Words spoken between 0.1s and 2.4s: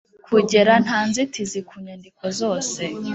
kugera nta nzitizi ku nyandiko